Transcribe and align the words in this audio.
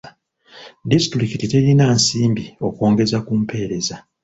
Disitulikiti 0.91 1.45
terina 1.53 1.85
nsimbi 1.97 2.45
okwongeza 2.67 3.17
ku 3.25 3.31
mpeereza. 3.41 3.95